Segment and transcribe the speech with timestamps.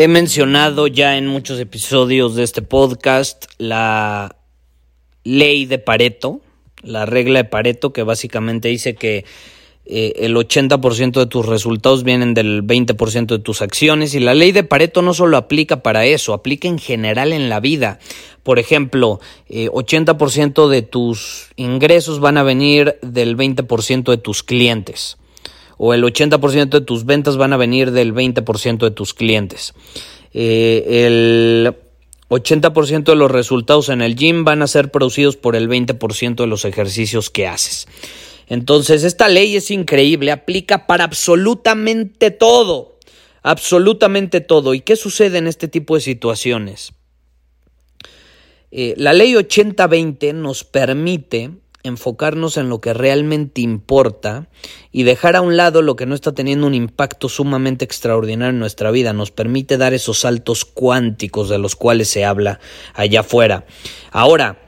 [0.00, 4.36] He mencionado ya en muchos episodios de este podcast la
[5.24, 6.40] ley de Pareto,
[6.84, 9.24] la regla de Pareto que básicamente dice que
[9.86, 14.52] eh, el 80% de tus resultados vienen del 20% de tus acciones y la ley
[14.52, 17.98] de Pareto no solo aplica para eso, aplica en general en la vida.
[18.44, 19.18] Por ejemplo,
[19.50, 25.18] 80% eh, de tus ingresos van a venir del 20% de tus clientes
[25.78, 29.74] o el 80% de tus ventas van a venir del 20% de tus clientes.
[30.34, 31.74] Eh, el
[32.28, 36.46] 80% de los resultados en el gym van a ser producidos por el 20% de
[36.46, 37.86] los ejercicios que haces.
[38.48, 42.98] Entonces, esta ley es increíble, aplica para absolutamente todo,
[43.42, 44.74] absolutamente todo.
[44.74, 46.92] ¿Y qué sucede en este tipo de situaciones?
[48.70, 54.48] Eh, la ley 80-20 nos permite enfocarnos en lo que realmente importa
[54.92, 58.58] y dejar a un lado lo que no está teniendo un impacto sumamente extraordinario en
[58.58, 59.12] nuestra vida.
[59.12, 62.60] Nos permite dar esos saltos cuánticos de los cuales se habla
[62.94, 63.66] allá afuera.
[64.10, 64.58] Ahora,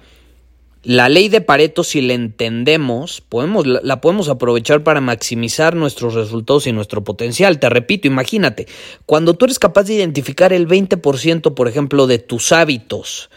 [0.83, 6.67] la ley de Pareto, si la entendemos, podemos, la podemos aprovechar para maximizar nuestros resultados
[6.67, 7.61] y nuestro potencial.
[7.61, 8.67] Te repito, imagínate,
[9.05, 13.29] cuando tú eres capaz de identificar el 20%, por ejemplo, de tus hábitos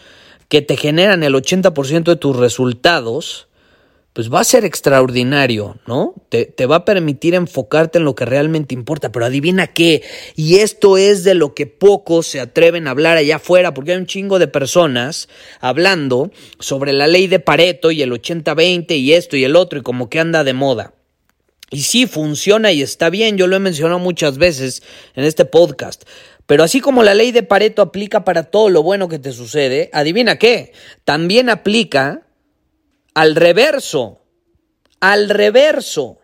[0.48, 3.50] que te generan el 80% de tus resultados,
[4.14, 6.14] pues va a ser extraordinario, ¿no?
[6.30, 10.04] Te, te, va a permitir enfocarte en lo que realmente importa, pero adivina qué,
[10.36, 13.98] y esto es de lo que pocos se atreven a hablar allá afuera, porque hay
[13.98, 15.30] un chingo de personas
[15.60, 19.82] hablando sobre la ley de Pareto y el 80-20 y esto y el otro, y
[19.82, 20.94] como que anda de moda.
[21.72, 24.84] Y sí, funciona y está bien, yo lo he mencionado muchas veces
[25.16, 26.04] en este podcast.
[26.46, 29.90] Pero así como la ley de Pareto aplica para todo lo bueno que te sucede,
[29.92, 32.28] adivina qué, también aplica
[33.14, 34.22] al reverso,
[35.00, 36.20] al reverso,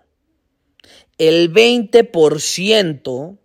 [1.17, 3.37] el 20%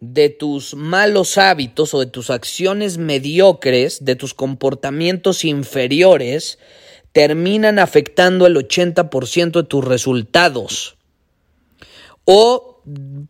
[0.00, 6.58] de tus malos hábitos o de tus acciones mediocres, de tus comportamientos inferiores,
[7.12, 10.96] terminan afectando el 80% de tus resultados.
[12.24, 12.82] O,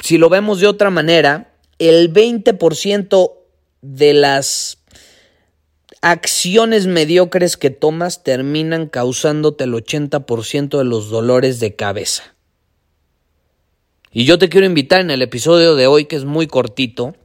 [0.02, 3.32] si lo vemos de otra manera, el 20%
[3.82, 4.78] de las
[6.10, 12.36] acciones mediocres que tomas terminan causándote el 80% de los dolores de cabeza.
[14.12, 17.16] Y yo te quiero invitar en el episodio de hoy, que es muy cortito,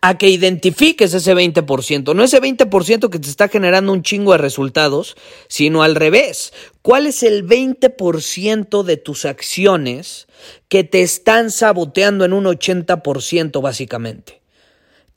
[0.00, 4.38] a que identifiques ese 20%, no ese 20% que te está generando un chingo de
[4.38, 5.14] resultados,
[5.48, 6.54] sino al revés.
[6.80, 10.26] ¿Cuál es el 20% de tus acciones
[10.68, 14.37] que te están saboteando en un 80% básicamente?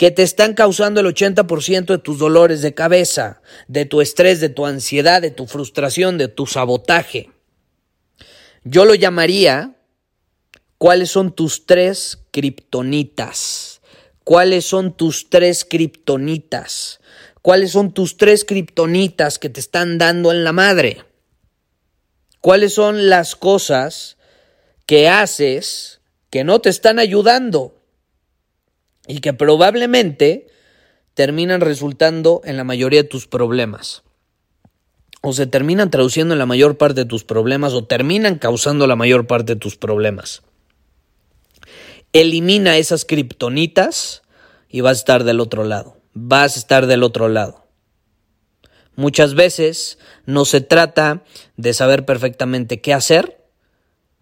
[0.01, 4.49] Que te están causando el 80% de tus dolores de cabeza, de tu estrés, de
[4.49, 7.29] tu ansiedad, de tu frustración, de tu sabotaje.
[8.63, 9.75] Yo lo llamaría,
[10.79, 13.81] ¿cuáles son tus tres kriptonitas?
[14.23, 16.99] ¿Cuáles son tus tres kriptonitas?
[17.43, 21.05] ¿Cuáles son tus tres kriptonitas que te están dando en la madre?
[22.39, 24.17] ¿Cuáles son las cosas
[24.87, 26.01] que haces
[26.31, 27.80] que no te están ayudando?
[29.07, 30.47] Y que probablemente
[31.13, 34.03] terminan resultando en la mayoría de tus problemas.
[35.21, 38.95] O se terminan traduciendo en la mayor parte de tus problemas o terminan causando la
[38.95, 40.41] mayor parte de tus problemas.
[42.13, 44.23] Elimina esas kriptonitas
[44.67, 45.97] y vas a estar del otro lado.
[46.13, 47.67] Vas a estar del otro lado.
[48.95, 51.23] Muchas veces no se trata
[51.55, 53.40] de saber perfectamente qué hacer,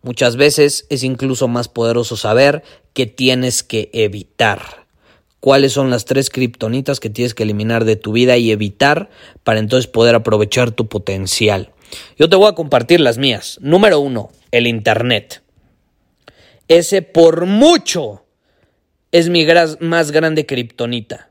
[0.02, 2.64] Muchas veces es incluso más poderoso saber
[2.94, 4.88] qué tienes que evitar.
[5.40, 9.10] ¿Cuáles son las tres kriptonitas que tienes que eliminar de tu vida y evitar
[9.44, 11.72] para entonces poder aprovechar tu potencial?
[12.18, 13.58] Yo te voy a compartir las mías.
[13.62, 15.42] Número uno, el Internet.
[16.68, 18.26] Ese por mucho
[19.12, 19.46] es mi
[19.80, 21.30] más grande kriptonita.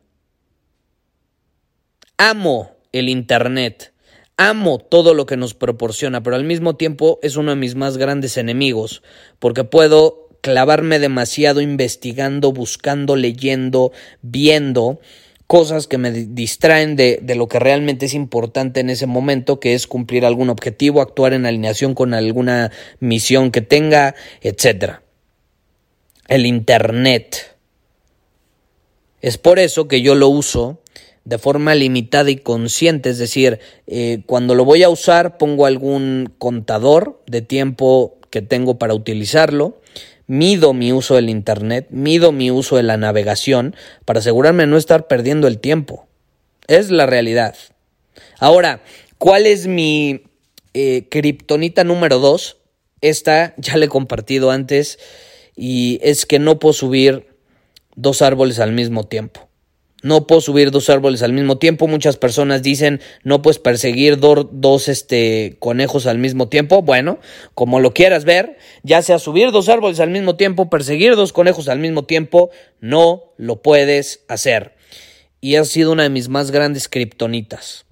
[2.17, 3.93] Amo el Internet.
[4.41, 7.97] Amo todo lo que nos proporciona, pero al mismo tiempo es uno de mis más
[7.99, 9.03] grandes enemigos,
[9.41, 13.91] porque puedo clavarme demasiado investigando, buscando, leyendo,
[14.23, 15.01] viendo
[15.49, 19.89] cosas que me distraen de, lo que realmente es importante en ese momento, que es
[19.89, 22.71] cumplir algún objetivo, actuar en alineación con alguna
[23.01, 25.01] misión que tenga, etc.
[26.29, 27.57] El Internet.
[29.21, 30.81] Es por eso que yo lo uso
[31.29, 36.33] de forma limitada y consciente, es decir, eh, cuando lo voy a usar pongo algún
[36.39, 39.79] contador de tiempo que tengo para utilizarlo,
[40.27, 43.77] mido mi uso del Internet, mido mi uso de la navegación
[44.07, 46.07] para asegurarme de no estar perdiendo el tiempo.
[46.67, 47.55] Es la realidad.
[48.39, 48.81] Ahora,
[49.19, 50.23] ¿cuál es mi
[50.73, 52.57] eh, kriptonita número dos?
[53.03, 54.99] Esta ya le he compartido antes
[55.55, 57.27] y es que no puedo subir
[57.97, 59.48] dos árboles al mismo tiempo.
[60.03, 61.89] No puedo subir dos árboles al mismo tiempo.
[61.89, 66.83] Muchas personas dicen no puedes perseguir dos este, conejos al mismo tiempo.
[66.83, 67.19] Bueno,
[67.55, 71.69] como lo quieras ver, ya sea subir dos árboles al mismo tiempo, perseguir dos conejos
[71.69, 72.51] al mismo tiempo,
[72.81, 74.77] no lo puedes hacer.
[75.41, 77.85] Y ha sido una de mis más grandes kriptonitas.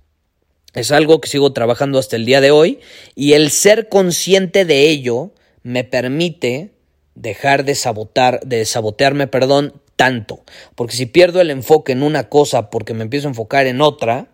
[0.75, 2.81] Es algo que sigo trabajando hasta el día de hoy
[3.15, 5.33] y el ser consciente de ello
[5.63, 6.71] me permite
[7.15, 10.45] dejar de sabotar, de sabotearme, perdón, tanto.
[10.75, 14.29] Porque si pierdo el enfoque en una cosa porque me empiezo a enfocar en otra,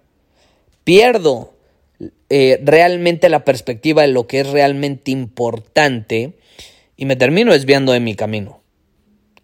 [0.84, 1.54] pierdo
[2.28, 6.34] eh, realmente la perspectiva de lo que es realmente importante
[6.96, 8.60] y me termino desviando de mi camino.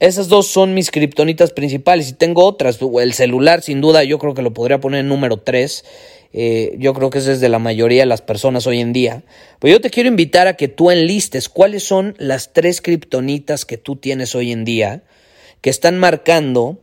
[0.01, 2.79] Esas dos son mis kriptonitas principales y tengo otras.
[3.01, 5.85] El celular, sin duda, yo creo que lo podría poner en número 3.
[6.33, 9.25] Eh, yo creo que ese es de la mayoría de las personas hoy en día.
[9.59, 13.77] Pero yo te quiero invitar a que tú enlistes cuáles son las tres kriptonitas que
[13.77, 15.03] tú tienes hoy en día
[15.61, 16.79] que están marcando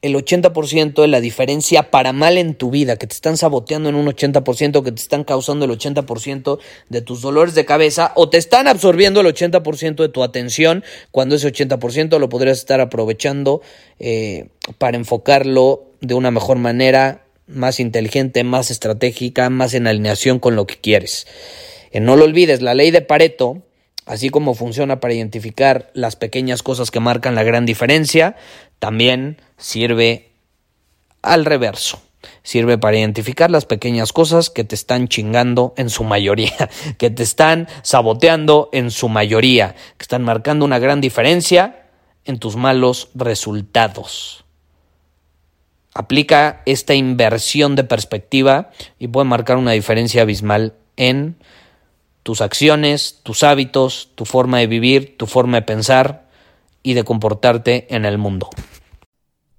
[0.00, 3.96] el 80% de la diferencia para mal en tu vida, que te están saboteando en
[3.96, 8.38] un 80%, que te están causando el 80% de tus dolores de cabeza o te
[8.38, 13.60] están absorbiendo el 80% de tu atención, cuando ese 80% lo podrías estar aprovechando
[13.98, 14.48] eh,
[14.78, 20.66] para enfocarlo de una mejor manera, más inteligente, más estratégica, más en alineación con lo
[20.66, 21.26] que quieres.
[21.90, 23.62] Eh, no lo olvides, la ley de Pareto
[24.08, 28.36] Así como funciona para identificar las pequeñas cosas que marcan la gran diferencia,
[28.78, 30.30] también sirve
[31.20, 32.00] al reverso.
[32.42, 37.22] Sirve para identificar las pequeñas cosas que te están chingando en su mayoría, que te
[37.22, 41.84] están saboteando en su mayoría, que están marcando una gran diferencia
[42.24, 44.46] en tus malos resultados.
[45.92, 51.36] Aplica esta inversión de perspectiva y puede marcar una diferencia abismal en
[52.28, 56.28] tus acciones, tus hábitos, tu forma de vivir, tu forma de pensar
[56.82, 58.50] y de comportarte en el mundo.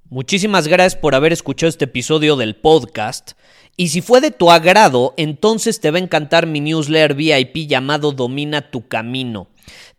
[0.07, 3.31] Muchísimas gracias por haber escuchado este episodio del podcast.
[3.75, 8.11] Y si fue de tu agrado, entonces te va a encantar mi newsletter VIP llamado
[8.11, 9.47] Domina tu Camino.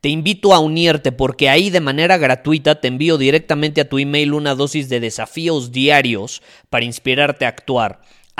[0.01, 4.33] Te invito a unirte porque ahí de manera gratuita te envío directamente a tu email
[4.33, 8.01] una dosis de desafíos diarios para inspirarte a actuar.